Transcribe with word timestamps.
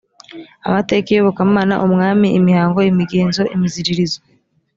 amateka 0.67 1.07
iyobokamana 1.09 1.75
umwami 1.85 2.27
imihango 2.39 2.79
imigenzo 2.91 3.41
imiziririzo 3.55 4.19